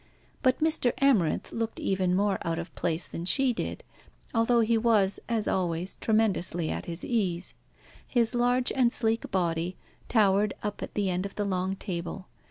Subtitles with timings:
[0.41, 0.93] But Mr.
[0.99, 3.83] Amarinth looked even more out of place than she did,
[4.33, 7.53] although he was, as always, tremendously at his ease.
[8.07, 9.77] His large and sleek body
[10.09, 12.25] towered up at the end of the long table.